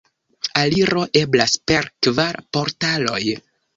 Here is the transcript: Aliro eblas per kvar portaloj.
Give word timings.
Aliro 0.61 1.03
eblas 1.21 1.55
per 1.73 1.91
kvar 2.07 2.41
portaloj. 2.59 3.23